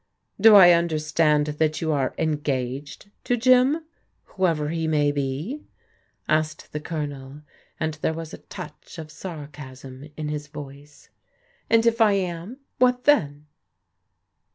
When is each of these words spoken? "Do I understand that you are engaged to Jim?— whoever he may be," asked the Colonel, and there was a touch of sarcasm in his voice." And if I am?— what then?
"Do 0.39 0.55
I 0.55 0.71
understand 0.71 1.45
that 1.45 1.79
you 1.79 1.91
are 1.91 2.15
engaged 2.17 3.11
to 3.25 3.37
Jim?— 3.37 3.85
whoever 4.33 4.69
he 4.69 4.87
may 4.87 5.11
be," 5.11 5.61
asked 6.27 6.73
the 6.73 6.79
Colonel, 6.79 7.43
and 7.79 7.93
there 8.01 8.11
was 8.15 8.33
a 8.33 8.39
touch 8.39 8.97
of 8.97 9.11
sarcasm 9.11 10.09
in 10.17 10.27
his 10.27 10.47
voice." 10.47 11.09
And 11.69 11.85
if 11.85 12.01
I 12.01 12.13
am?— 12.13 12.57
what 12.79 13.03
then? 13.03 13.45